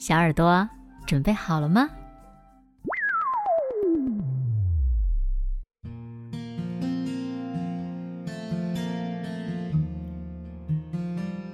[0.00, 0.66] 小耳朵
[1.06, 1.86] 准备好了吗？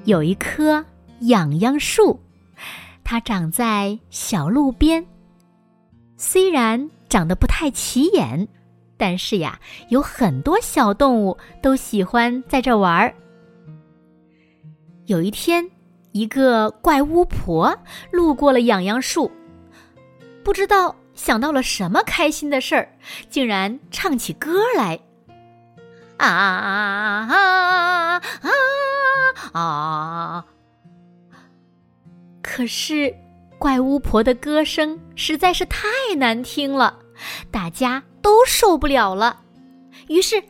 [0.05, 0.85] 有一棵
[1.23, 2.17] 痒痒树，
[3.03, 5.05] 它长在小路边。
[6.17, 8.47] 虽然长得不太起眼，
[8.97, 9.59] 但是呀，
[9.89, 13.13] 有很多小动物都喜欢在这玩儿。
[15.07, 15.69] 有一天。
[16.17, 17.79] 一个怪巫婆
[18.11, 19.31] 路过了痒痒树，
[20.43, 22.89] 不知道想到了什么开心的事儿，
[23.29, 24.99] 竟然唱起歌来。
[26.17, 28.23] 啊啊啊
[29.53, 30.47] 啊！
[32.41, 33.15] 可是
[33.59, 35.87] 怪巫婆的歌声实在是太
[36.17, 36.99] 难听了，
[37.51, 39.43] 大家都受不了了。
[40.09, 40.43] 于是，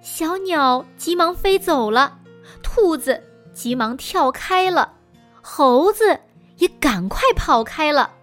[0.00, 2.18] 小鸟急忙飞走了，
[2.60, 4.94] 兔子急忙跳开了。
[5.42, 6.18] 猴子
[6.56, 8.14] 也赶快跑开了，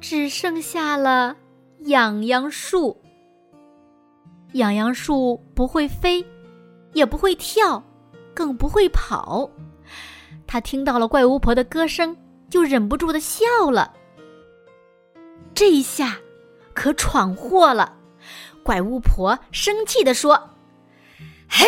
[0.00, 1.36] 只剩下了
[1.80, 2.96] 痒痒树。
[4.52, 6.24] 痒痒树不会飞，
[6.92, 7.82] 也不会跳，
[8.32, 9.50] 更不会跑。
[10.46, 12.16] 他听到了怪巫婆的歌声，
[12.48, 13.92] 就忍不住的笑了。
[15.54, 16.18] 这一下
[16.74, 17.96] 可闯祸了，
[18.62, 20.50] 怪巫婆生气的说
[21.48, 21.66] ：“嘿，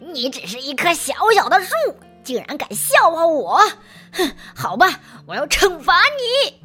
[0.00, 1.74] 你只是一棵小小的树。”
[2.22, 3.58] 竟然敢笑话我！
[4.12, 6.60] 哼，好吧，我要惩罚你。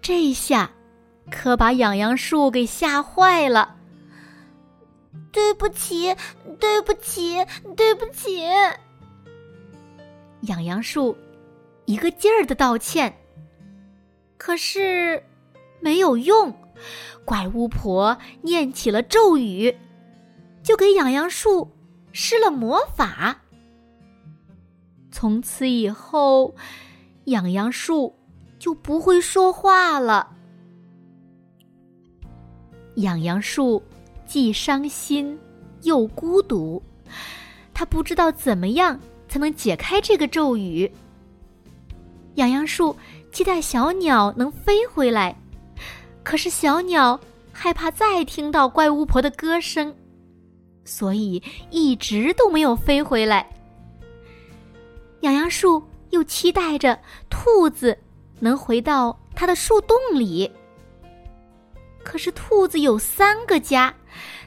[0.00, 0.70] 这下
[1.30, 3.76] 可把痒痒树给吓坏了。
[5.30, 6.16] 对不起，
[6.58, 7.44] 对不起，
[7.76, 8.42] 对不起。
[10.42, 11.16] 痒痒树
[11.84, 13.18] 一个劲儿的道歉，
[14.36, 15.22] 可是
[15.80, 16.54] 没有用。
[17.24, 19.76] 怪巫婆念起了咒语，
[20.62, 21.70] 就给痒痒树。
[22.20, 23.42] 施了魔法，
[25.12, 26.52] 从此以后，
[27.26, 28.12] 痒痒树
[28.58, 30.34] 就不会说话了。
[32.96, 33.80] 痒痒树
[34.26, 35.38] 既伤心
[35.82, 36.82] 又孤独，
[37.72, 38.98] 他不知道怎么样
[39.28, 40.90] 才能解开这个咒语。
[42.34, 42.96] 痒痒树
[43.30, 45.40] 期待小鸟能飞回来，
[46.24, 47.20] 可是小鸟
[47.52, 49.94] 害怕再听到怪巫婆的歌声。
[50.88, 53.46] 所以一直都没有飞回来。
[55.20, 57.96] 痒痒树又期待着兔子
[58.40, 60.50] 能回到它的树洞里。
[62.02, 63.94] 可是兔子有三个家，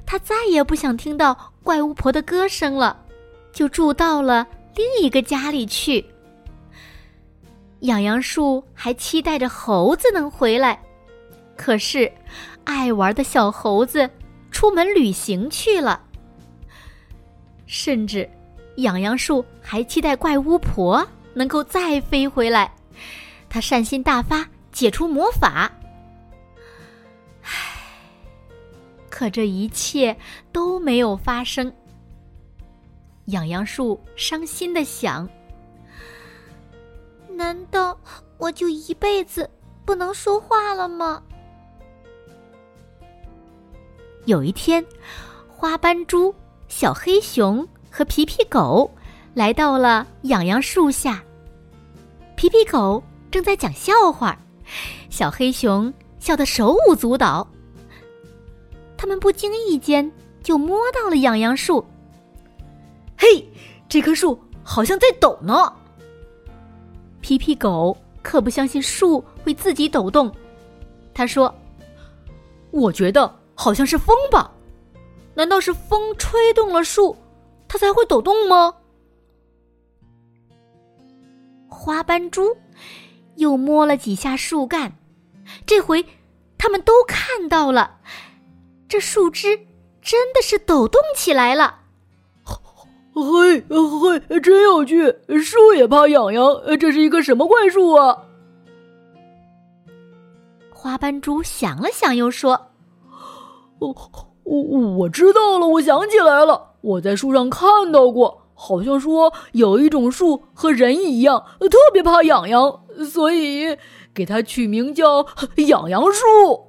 [0.06, 3.06] 它再也不想听到怪巫婆的歌声了，
[3.54, 6.04] 就住到了另一个家里去。
[7.82, 10.82] 痒痒树还期待着猴子能回来，
[11.56, 12.12] 可是
[12.64, 14.10] 爱玩的小猴子
[14.50, 16.02] 出门旅行去了。
[17.72, 18.30] 甚至，
[18.76, 22.70] 痒痒树还期待怪巫婆能够再飞回来，
[23.48, 25.72] 他善心大发，解除魔法。
[27.42, 27.50] 唉，
[29.10, 30.14] 可这一切
[30.52, 31.74] 都没有发生。
[33.28, 35.28] 痒痒树伤心的想：
[37.30, 37.98] 难道
[38.38, 39.50] 我就一辈子
[39.86, 41.24] 不能说话了吗？
[44.26, 44.86] 有一天，
[45.48, 46.36] 花斑猪。
[46.72, 48.90] 小黑熊和皮皮狗
[49.34, 51.22] 来到了痒痒树下。
[52.38, 54.38] 皮皮狗正在讲笑话，
[55.10, 57.46] 小黑熊笑得手舞足蹈。
[58.96, 60.10] 他们不经意间
[60.42, 61.86] 就摸到了痒痒树。
[63.18, 63.46] 嘿，
[63.90, 65.72] 这棵树好像在抖呢。
[67.20, 70.34] 皮皮狗可不相信树会自己抖动，
[71.14, 71.54] 他说
[72.72, 74.50] ：“我觉得好像是风吧。”
[75.42, 77.18] 难道是风吹动了树，
[77.68, 78.76] 它才会抖动吗？
[81.68, 82.56] 花斑猪
[83.38, 84.96] 又摸了几下树干，
[85.66, 86.06] 这回
[86.60, 87.98] 他们都看到了，
[88.88, 89.58] 这树枝
[90.00, 91.80] 真的是抖动起来了。
[93.16, 95.12] 嘿，嘿，真有趣！
[95.44, 96.46] 树也怕痒痒，
[96.80, 98.16] 这是一个什么怪树啊？
[100.72, 102.54] 花斑猪想了想，又说
[103.82, 103.96] ：“哦。”
[104.44, 104.62] 我
[104.98, 113.78] 我知道了，我想起来了，我在树上看到过，好像说有一种树和人一样，特别怕痒痒，所以
[114.14, 115.26] 给它取名叫
[115.68, 116.68] 痒痒树。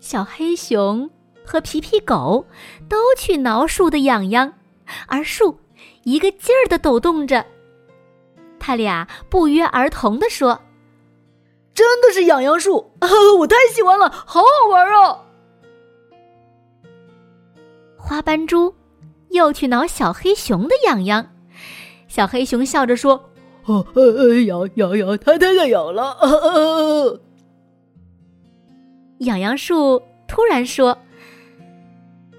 [0.00, 1.10] 小黑熊
[1.44, 2.46] 和皮皮狗
[2.88, 4.54] 都去挠树的痒痒，
[5.06, 5.58] 而树
[6.04, 7.44] 一个劲儿的抖动着。
[8.60, 10.60] 他俩不约而同的说
[11.72, 12.92] ：“真的是痒痒树，
[13.40, 15.24] 我太喜欢了，好好玩啊！”
[18.08, 18.74] 花斑猪
[19.28, 21.30] 又去挠小黑熊的痒痒，
[22.08, 23.30] 小黑熊笑着说
[23.68, 23.84] ：“哦，
[24.46, 27.20] 痒痒痒，太太痒了。
[29.20, 30.96] ”痒痒树突然说：“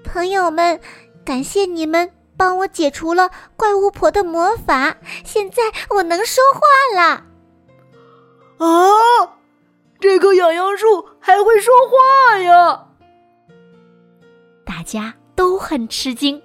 [0.02, 0.80] 朋友们，
[1.24, 7.22] 感谢你们帮我解除了怪巫婆的魔法，现在我能说话了。”
[8.58, 9.38] 啊，
[10.00, 12.88] 这棵痒痒树还会说话呀！
[14.66, 16.38] 大家都很吃惊。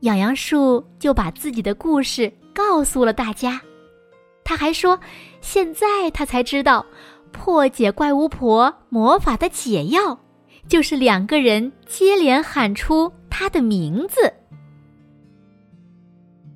[0.00, 3.58] 痒痒树就把自己的故事告诉了大家，
[4.44, 5.00] 他还说
[5.40, 6.84] ：“现在他才知道。”
[7.32, 10.18] 破解怪巫婆魔法的解药，
[10.68, 14.30] 就是两个人接连喊出她的名字。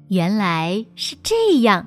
[0.09, 1.87] 原来是这样，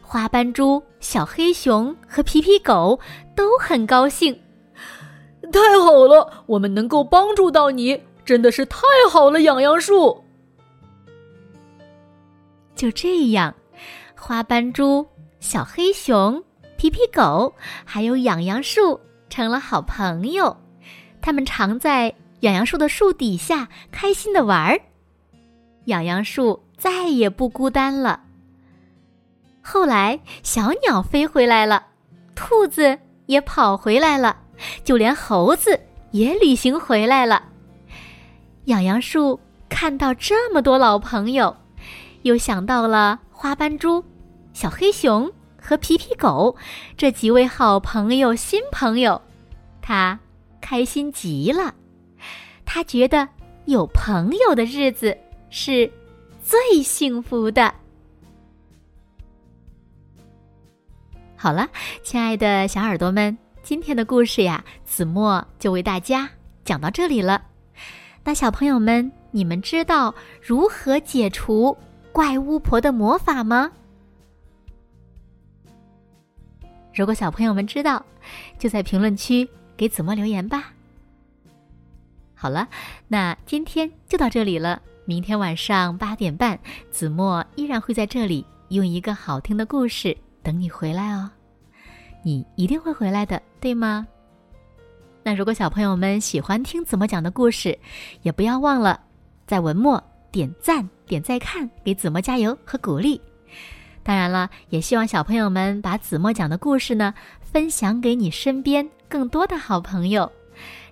[0.00, 3.00] 花斑猪、小黑熊和皮皮狗
[3.34, 4.32] 都很高兴。
[5.52, 10.22] 太好了，我们能够帮助到你，真的是太好了，痒痒树。
[12.74, 13.54] 就这样，
[14.14, 15.06] 花斑猪、
[15.40, 16.44] 小黑熊。
[16.76, 17.50] 皮皮狗
[17.86, 20.54] 还有痒痒树成了好朋友，
[21.22, 24.78] 他们常在痒痒树的树底下开心的玩儿。
[25.86, 28.20] 痒痒树再也不孤单了。
[29.62, 31.82] 后来，小鸟飞回来了，
[32.34, 34.36] 兔子也跑回来了，
[34.84, 35.80] 就连猴子
[36.10, 37.42] 也旅行回来了。
[38.68, 41.56] 痒痒树看到这么多老朋友，
[42.22, 44.04] 又想到了花斑猪、
[44.52, 45.30] 小黑熊。
[45.60, 46.56] 和皮皮狗
[46.96, 49.20] 这几位好朋友、新朋友，
[49.82, 50.18] 他
[50.62, 51.74] 开心极了。
[52.64, 53.28] 他觉得
[53.66, 55.14] 有朋友的日子
[55.50, 55.90] 是
[56.42, 57.74] 最幸福的。
[61.36, 61.68] 好了，
[62.02, 66.30] 亲爱的小耳朵们，今天的故事呀，子墨就为大家
[66.64, 67.42] 讲到这里了。
[68.28, 71.74] 那小朋友们，你们知道如何解除
[72.12, 73.72] 怪巫婆的魔法吗？
[76.92, 78.04] 如果小朋友们知道，
[78.58, 79.48] 就在评论区
[79.78, 80.74] 给子墨留言吧。
[82.34, 82.68] 好了，
[83.06, 84.82] 那今天就到这里了。
[85.06, 86.60] 明天晚上八点半，
[86.90, 91.30] 子墨依然会在这里用一个好听的故事等你回来哦。
[92.22, 94.06] 你一定会回来的，对吗？
[95.28, 97.78] 那如果小朋友们喜欢听子墨讲的故事，
[98.22, 98.98] 也不要忘了
[99.46, 100.02] 在文末
[100.32, 103.20] 点赞、点再看，给子墨加油和鼓励。
[104.02, 110.32] 当然了，也希望小朋友们把子墨讲的故事呢分享给你身边更多的好朋友，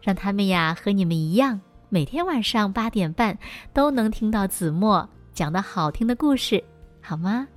[0.02, 3.38] 让他们呀和你们一样，每天晚上八点半
[3.72, 6.62] 都能听到子墨讲的好听的故事，
[7.00, 7.48] 好吗？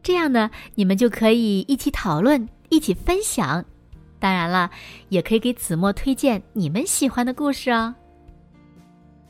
[0.00, 3.64] 这样呢，你们就可以一起讨论，一起分享。
[4.24, 4.70] 当然了，
[5.10, 7.94] 也可以给子墨推荐你们喜欢的故事哦。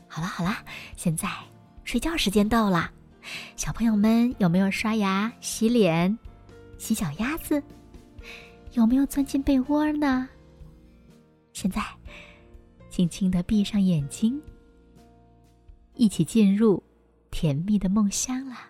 [0.07, 0.55] 好了好了，
[0.95, 1.27] 现在
[1.83, 2.89] 睡觉时间到了。
[3.57, 6.17] 小朋友们有没有刷牙、洗脸、
[6.77, 7.61] 洗脚丫子？
[8.71, 10.29] 有没有钻进被窝呢？
[11.51, 11.83] 现在，
[12.89, 14.41] 轻轻的闭上眼睛，
[15.95, 16.81] 一起进入
[17.31, 18.69] 甜蜜的梦乡啦。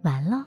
[0.00, 0.42] 完喽。